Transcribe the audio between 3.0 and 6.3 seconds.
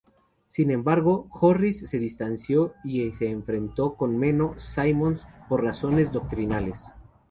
se enfrentó con Menno Simons por razones